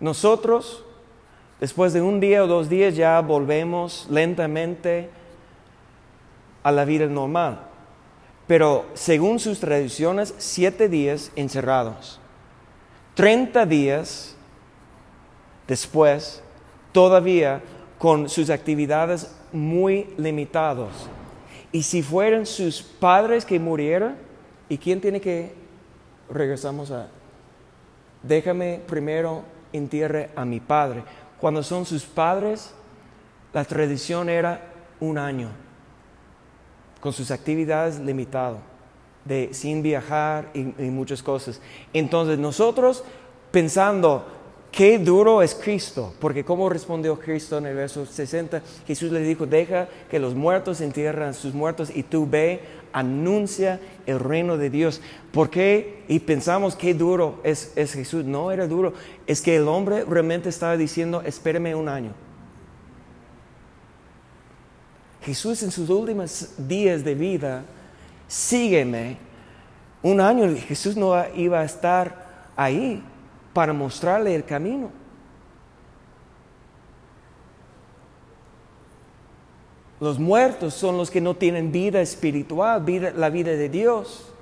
[0.00, 0.84] Nosotros,
[1.60, 5.10] después de un día o dos días, ya volvemos lentamente
[6.64, 7.60] a la vida normal.
[8.48, 12.18] Pero según sus tradiciones, siete días encerrados.
[13.14, 14.34] Treinta días
[15.68, 16.42] después,
[16.90, 17.62] todavía
[18.02, 21.08] con sus actividades muy limitadas.
[21.70, 24.16] Y si fueran sus padres que murieran,
[24.68, 25.54] ¿y quién tiene que
[26.28, 27.06] regresamos a?
[28.20, 31.04] Déjame primero entierre a mi padre.
[31.40, 32.74] Cuando son sus padres,
[33.52, 35.50] la tradición era un año,
[37.00, 38.58] con sus actividades limitadas,
[39.24, 41.60] de sin viajar y muchas cosas.
[41.92, 43.04] Entonces nosotros
[43.52, 44.26] pensando,
[44.72, 49.44] Qué duro es Cristo, porque como respondió Cristo en el verso 60, Jesús le dijo,
[49.44, 54.70] deja que los muertos entierren a sus muertos y tú ve, anuncia el reino de
[54.70, 55.02] Dios.
[55.30, 56.04] ¿Por qué?
[56.08, 58.24] Y pensamos qué duro es, es Jesús.
[58.24, 58.94] No era duro,
[59.26, 62.12] es que el hombre realmente estaba diciendo, espéreme un año.
[65.20, 67.62] Jesús en sus últimos días de vida,
[68.26, 69.18] sígueme.
[70.02, 73.04] Un año Jesús no iba a estar ahí
[73.52, 74.90] para mostrarle el camino.
[80.00, 82.84] Los muertos son los que no tienen vida espiritual,
[83.16, 84.32] la vida de Dios.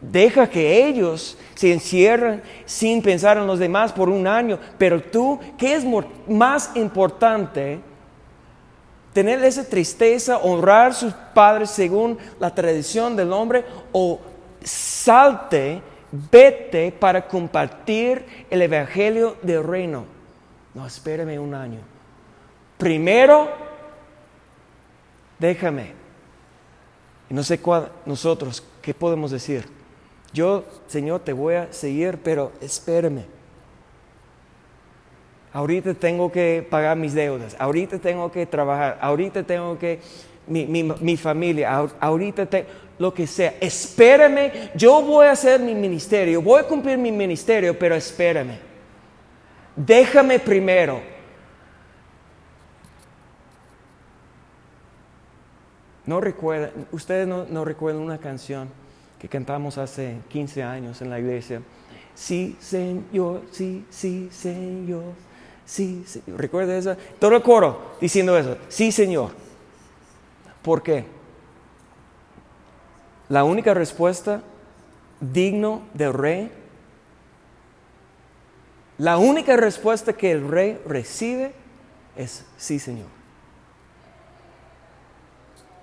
[0.00, 4.58] Deja que ellos se encierren sin pensar en los demás por un año.
[4.78, 5.84] Pero tú, ¿qué es
[6.28, 7.80] más importante?
[9.12, 14.20] Tener esa tristeza, honrar a sus padres según la tradición del hombre o
[14.62, 15.82] salte
[16.12, 20.04] vete para compartir el Evangelio del reino.
[20.74, 21.80] No, espérame un año.
[22.78, 23.48] Primero,
[25.38, 25.92] déjame.
[27.30, 29.66] Y no sé cuál, nosotros, ¿qué podemos decir?
[30.32, 33.24] Yo, Señor, te voy a seguir, pero espérame.
[35.52, 40.00] Ahorita tengo que pagar mis deudas, ahorita tengo que trabajar, ahorita tengo que,
[40.46, 42.68] mi, mi, mi familia, ahorita tengo
[43.02, 43.56] lo que sea.
[43.60, 48.60] Espérame, yo voy a hacer mi ministerio, voy a cumplir mi ministerio, pero espérame.
[49.74, 51.02] Déjame primero.
[56.06, 58.68] No recuerdan, ustedes no, recuerdan una canción
[59.18, 61.60] que cantamos hace 15 años en la iglesia.
[62.14, 65.14] Sí, Señor, sí, sí, Señor,
[65.66, 66.40] sí, Señor.
[66.40, 66.96] ¿Recuerda eso?
[67.18, 68.58] Todo el coro diciendo eso.
[68.68, 69.30] Sí, Señor.
[70.62, 71.21] ¿Por qué?
[73.32, 74.42] La única respuesta
[75.18, 76.52] digno del rey,
[78.98, 81.54] la única respuesta que el rey recibe
[82.14, 83.06] es sí, Señor.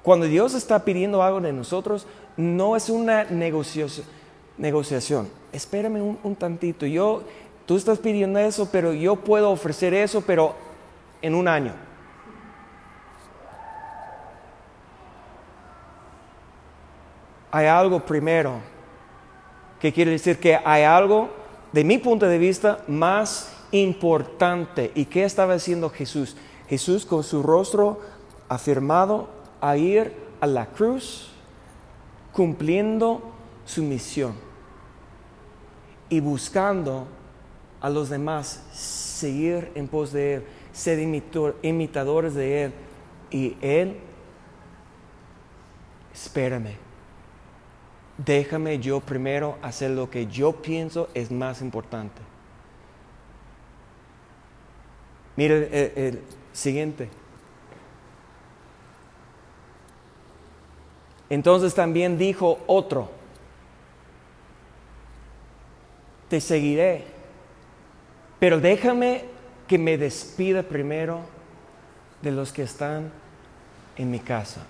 [0.03, 2.05] Cuando Dios está pidiendo algo de nosotros,
[2.37, 4.05] no es una negociación.
[5.51, 6.85] Espérame un, un tantito.
[6.85, 7.23] Yo,
[7.65, 10.53] tú estás pidiendo eso, pero yo puedo ofrecer eso, pero
[11.23, 11.88] en un año.
[17.51, 18.59] Hay algo primero,
[19.79, 21.29] que quiere decir que hay algo,
[21.71, 24.91] de mi punto de vista, más importante.
[24.95, 26.35] ¿Y qué estaba haciendo Jesús?
[26.67, 27.99] Jesús con su rostro
[28.47, 29.29] afirmado
[29.61, 31.31] a ir a la cruz,
[32.31, 33.21] cumpliendo
[33.65, 34.33] su misión
[36.09, 37.07] y buscando
[37.81, 42.73] a los demás seguir en pos de Él, ser imitadores de Él.
[43.31, 43.99] Y Él,
[46.13, 46.88] espérame
[48.25, 52.21] déjame yo primero hacer lo que yo pienso es más importante.
[55.35, 57.09] Mire el, siguiente.
[61.29, 63.09] Entonces también dijo otro,
[66.27, 67.05] te seguiré,
[68.39, 69.25] pero déjame
[69.67, 71.21] que me despida primero
[72.21, 73.11] de los que están
[73.95, 74.65] en mi casa.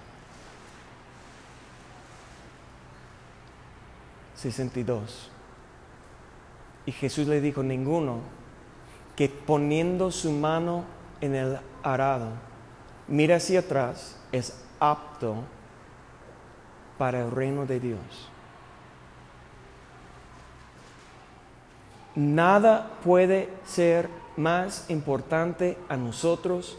[4.39, 5.29] 62.
[6.85, 8.19] Y Jesús le dijo, ninguno
[9.15, 10.85] que poniendo su mano
[11.19, 12.29] en el arado,
[13.07, 15.43] mira hacia atrás, es apto
[16.97, 18.29] para el reino de Dios.
[22.15, 26.77] Nada puede ser más importante a nosotros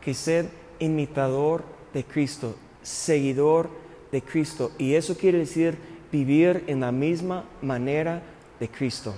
[0.00, 3.68] que ser imitador de Cristo, seguidor
[4.10, 4.72] de Cristo.
[4.78, 8.22] Y eso quiere decir vivir en la misma manera
[8.60, 9.14] de Cristo.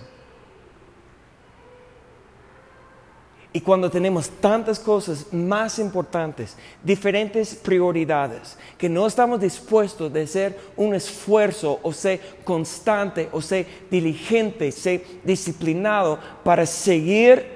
[3.56, 10.58] Y cuando tenemos tantas cosas más importantes, diferentes prioridades, que no estamos dispuestos de hacer
[10.76, 17.53] un esfuerzo o ser constante o ser diligente, ser disciplinado para seguir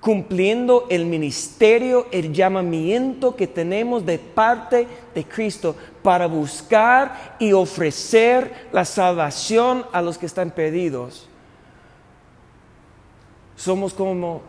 [0.00, 8.68] cumpliendo el ministerio, el llamamiento que tenemos de parte de Cristo para buscar y ofrecer
[8.72, 11.28] la salvación a los que están perdidos.
[13.56, 14.40] Somos como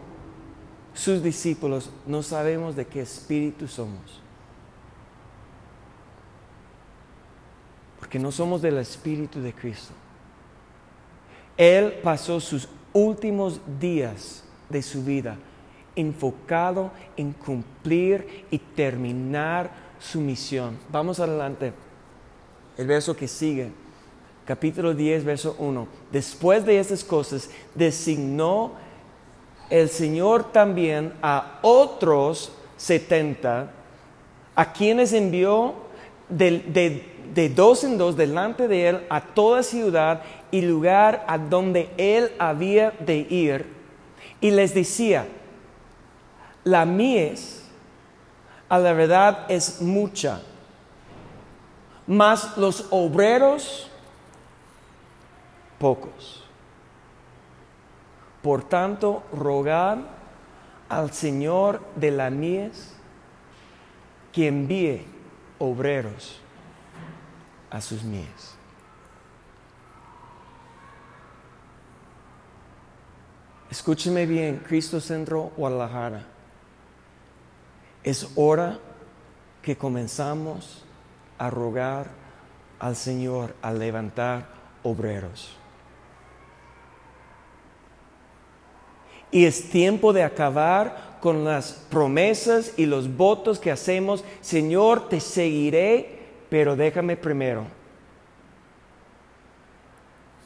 [0.93, 4.22] sus discípulos, no sabemos de qué espíritu somos.
[7.99, 9.93] Porque no somos del espíritu de Cristo.
[11.58, 15.38] Él pasó sus últimos días de su vida
[15.96, 19.70] enfocado en cumplir y terminar
[20.00, 20.78] su misión.
[20.90, 21.74] Vamos adelante.
[22.78, 23.72] El verso que sigue,
[24.46, 25.88] capítulo 10, verso 1.
[26.12, 28.72] Después de estas cosas, designó
[29.70, 33.72] el Señor también a otros setenta,
[34.56, 35.76] a quienes envió
[36.28, 37.04] de,
[37.34, 42.32] de, dos en dos delante de él a toda ciudad y lugar a donde él
[42.40, 43.81] había de ir,
[44.42, 45.28] y les decía,
[46.64, 47.64] la mies
[48.68, 50.42] a la verdad es mucha,
[52.08, 53.89] mas los obreros
[55.78, 56.44] pocos.
[58.42, 60.00] Por tanto, rogar
[60.89, 62.96] al Señor de la mies
[64.32, 65.06] que envíe
[65.60, 66.39] obreros
[67.70, 68.61] a sus mies.
[73.72, 76.26] Escúcheme bien, Cristo Centro Guadalajara.
[78.04, 78.78] Es hora
[79.62, 80.84] que comenzamos
[81.38, 82.08] a rogar
[82.80, 84.46] al Señor a levantar
[84.84, 85.56] obreros.
[89.32, 94.26] Y es tiempo de acabar con las promesas y los votos que hacemos.
[94.42, 96.20] Señor, te seguiré,
[96.50, 97.64] pero déjame primero.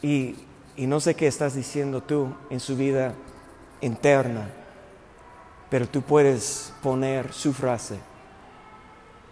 [0.03, 0.35] Y,
[0.77, 3.13] y no sé qué estás diciendo tú en su vida
[3.81, 4.49] interna,
[5.69, 7.99] pero tú puedes poner su frase.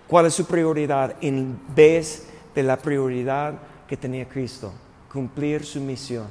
[0.07, 3.55] ¿Cuál es su prioridad en vez de la prioridad
[3.87, 4.71] que tenía Cristo?
[5.11, 6.27] Cumplir su misión.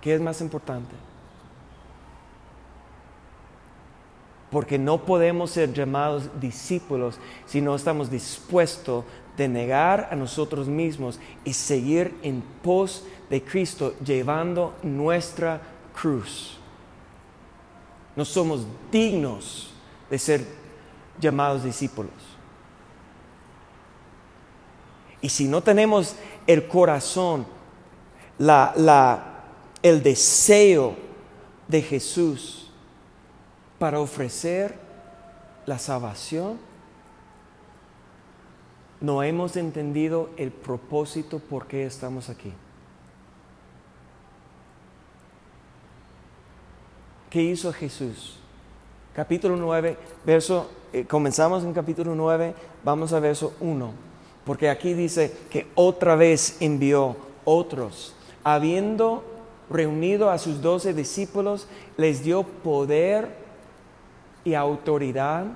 [0.00, 0.94] ¿Qué es más importante?
[4.50, 9.04] Porque no podemos ser llamados discípulos si no estamos dispuestos
[9.36, 15.60] de negar a nosotros mismos y seguir en pos de Cristo llevando nuestra
[15.94, 16.58] cruz.
[18.16, 19.70] No somos dignos
[20.10, 20.44] de ser
[21.20, 22.12] llamados discípulos.
[25.22, 26.16] Y si no tenemos
[26.46, 27.46] el corazón,
[28.38, 29.30] la, la
[29.82, 30.96] el deseo
[31.68, 32.70] de Jesús
[33.78, 34.78] para ofrecer
[35.66, 36.58] la salvación,
[39.00, 42.52] no hemos entendido el propósito por qué estamos aquí.
[47.30, 48.36] ¿Qué hizo Jesús?
[49.14, 49.96] Capítulo 9,
[50.26, 53.92] verso, eh, comenzamos en capítulo 9, vamos a verso 1,
[54.44, 59.24] porque aquí dice que otra vez envió otros, habiendo
[59.70, 63.36] reunido a sus doce discípulos, les dio poder
[64.44, 65.46] y autoridad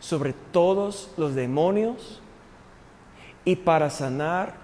[0.00, 2.20] sobre todos los demonios
[3.44, 4.54] y para sanar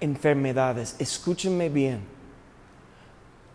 [0.00, 0.96] enfermedades.
[0.98, 2.00] Escúchenme bien.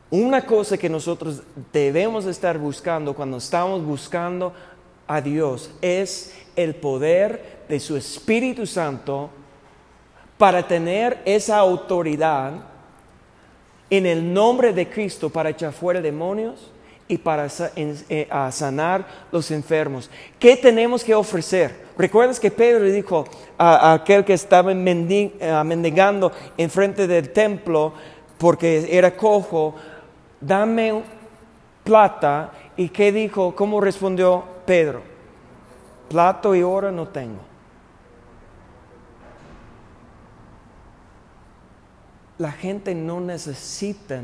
[0.09, 1.43] Una cosa que nosotros
[1.73, 4.53] debemos estar buscando cuando estamos buscando
[5.05, 9.29] a Dios es el poder de su Espíritu Santo
[10.37, 12.53] para tener esa autoridad
[13.89, 16.71] en el nombre de Cristo para echar fuera demonios
[17.07, 20.09] y para eh, sanar los enfermos.
[20.39, 21.87] ¿Qué tenemos que ofrecer?
[21.97, 23.25] ¿Recuerdas que Pedro le dijo
[23.57, 27.93] a, aquel que estaba eh, mendigando enfrente del templo
[28.37, 29.75] porque era cojo,
[30.41, 31.01] dame
[31.83, 32.51] plata?
[32.75, 33.55] ¿Y qué dijo?
[33.55, 35.01] ¿Cómo respondió Pedro?
[36.09, 37.47] Plato y oro no tengo.
[42.37, 44.21] la gente no necesita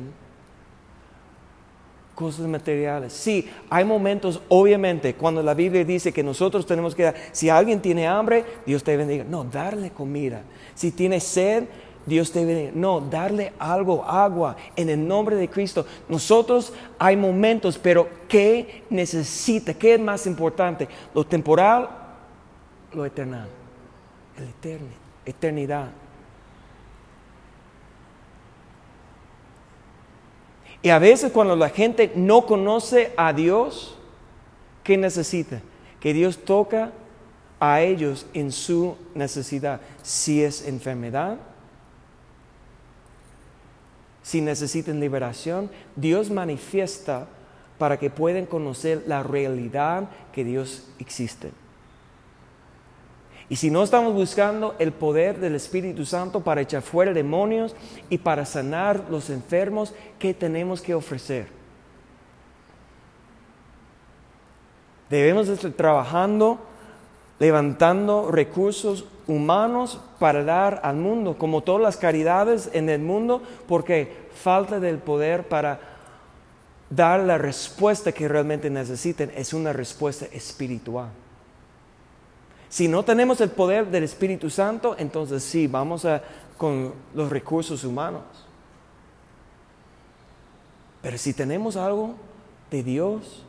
[2.15, 3.13] cosas materiales.
[3.13, 7.81] Sí, hay momentos, obviamente, cuando la Biblia dice que nosotros tenemos que dar, si alguien
[7.81, 9.23] tiene hambre, Dios te bendiga.
[9.23, 10.41] No, darle comida.
[10.75, 11.65] Si tiene sed,
[12.05, 15.85] Dios debe, no, darle algo, agua, en el nombre de Cristo.
[16.09, 19.73] Nosotros hay momentos, pero ¿qué necesita?
[19.73, 20.87] ¿Qué es más importante?
[21.13, 21.89] ¿Lo temporal?
[22.93, 23.47] Lo eternal.
[24.37, 24.87] El eterno,
[25.25, 26.02] eternidad.
[30.83, 33.95] Y a veces cuando la gente no conoce a Dios,
[34.83, 35.61] ¿qué necesita?
[36.01, 36.91] Que Dios toca
[37.57, 39.79] a ellos en su necesidad.
[40.01, 41.37] Si es enfermedad,
[44.23, 47.27] si necesitan liberación, Dios manifiesta
[47.77, 51.51] para que puedan conocer la realidad que Dios existe.
[53.53, 57.75] Y si no estamos buscando el poder del Espíritu Santo para echar fuera demonios
[58.09, 61.45] y para sanar los enfermos, ¿qué tenemos que ofrecer?
[65.07, 66.61] Debemos estar trabajando,
[67.37, 74.29] levantando recursos humanos para dar al mundo, como todas las caridades en el mundo, porque
[74.33, 75.79] falta del poder para
[76.89, 81.11] dar la respuesta que realmente necesiten es una respuesta espiritual.
[82.73, 86.23] Si no tenemos el poder del Espíritu Santo, entonces sí, vamos a,
[86.57, 88.23] con los recursos humanos.
[91.03, 92.15] Pero si tenemos algo
[92.71, 93.43] de Dios,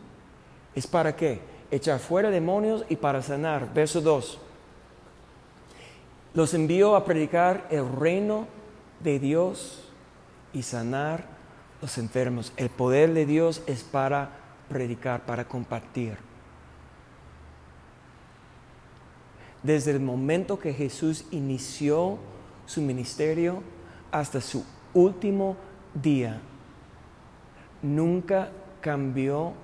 [0.75, 1.41] ¿es para qué?
[1.71, 3.73] Echar fuera demonios y para sanar.
[3.73, 4.41] Verso 2
[6.35, 8.47] los envió a predicar el reino
[9.01, 9.91] de Dios
[10.53, 11.25] y sanar
[11.81, 12.53] los enfermos.
[12.59, 14.33] El poder de Dios es para
[14.69, 16.34] predicar, para compartir.
[19.65, 22.19] Desde el momento que Jesús inició
[22.67, 23.63] su ministerio
[24.13, 24.63] hasta su
[24.93, 25.57] último
[25.95, 26.41] día,
[27.81, 28.51] nunca
[28.83, 29.55] cambió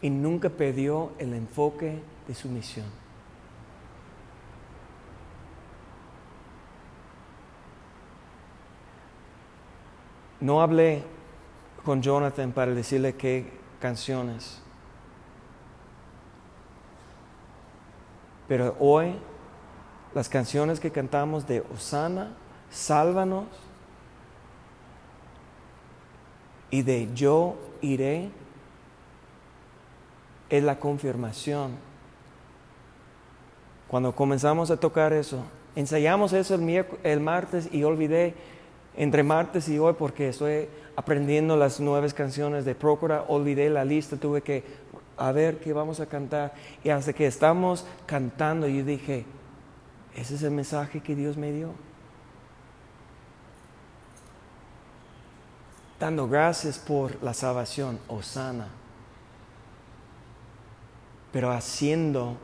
[0.00, 2.86] y nunca perdió el enfoque de su misión.
[10.40, 11.04] No hablé
[11.84, 13.46] con Jonathan para decirle qué
[13.78, 14.60] canciones.
[18.52, 19.14] Pero hoy
[20.14, 22.32] las canciones que cantamos de Osana,
[22.70, 23.46] Sálvanos
[26.70, 28.28] y de Yo iré
[30.50, 31.76] es la confirmación.
[33.88, 35.42] Cuando comenzamos a tocar eso,
[35.74, 38.34] ensayamos eso el, el martes y olvidé
[38.98, 44.18] entre martes y hoy porque estoy aprendiendo las nuevas canciones de Procura, olvidé la lista,
[44.18, 44.62] tuve que
[45.28, 46.54] a ver qué vamos a cantar.
[46.82, 49.24] Y hasta que estamos cantando, yo dije,
[50.14, 51.72] ese es el mensaje que Dios me dio.
[55.98, 58.68] Dando gracias por la salvación, Osana.
[61.30, 62.36] Pero haciendo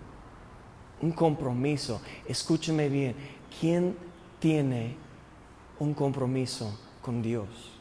[1.01, 2.01] un compromiso.
[2.27, 3.17] Escúcheme bien,
[3.61, 3.97] ¿quién
[4.39, 4.97] tiene
[5.79, 7.78] un compromiso con Dios.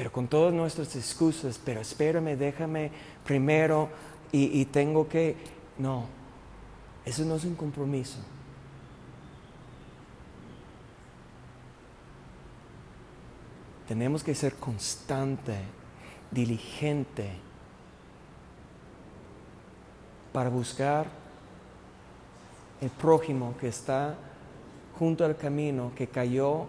[0.00, 2.90] Pero con todas nuestras excusas, pero espérame, déjame
[3.22, 3.90] primero
[4.32, 5.36] y, tengo que...
[5.76, 6.06] No,
[7.04, 8.16] eso no es un compromiso.
[13.88, 15.58] Tenemos que ser constante,
[16.30, 17.32] diligente,
[20.32, 21.08] para buscar
[22.80, 24.14] el prójimo que está
[24.98, 26.64] junto al camino que cayó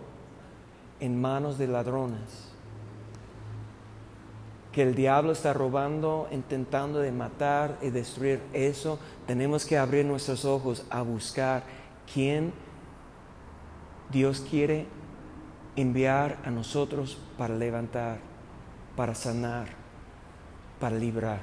[1.00, 2.51] en manos de ladrones.
[4.72, 9.00] Que el diablo está robando, intentando de matar y destruir eso.
[9.28, 11.64] Tenemos que abrir nuestros ojos a buscar
[12.14, 12.54] quién
[14.12, 14.88] Dios quiere
[15.76, 18.20] enviar a nosotros para levantar,
[18.96, 19.68] para sanar,
[20.80, 21.42] para librar.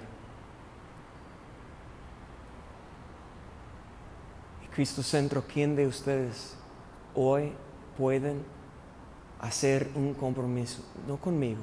[4.64, 6.57] Y Cristo Centro, ¿quién de ustedes
[7.14, 7.53] hoy
[7.97, 8.43] pueden
[9.41, 11.62] hacer un compromiso, no conmigo,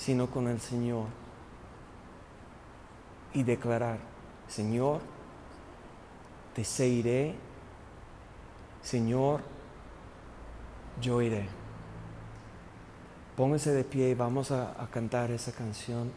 [0.00, 1.06] sino con el Señor.
[3.34, 3.98] Y declarar,
[4.48, 5.00] Señor,
[6.54, 7.34] te seguiré,
[8.82, 9.42] Señor,
[11.00, 11.48] yo iré.
[13.36, 16.10] Póngase de pie y vamos a, a cantar esa canción.